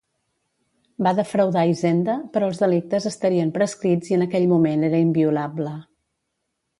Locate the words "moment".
4.55-4.87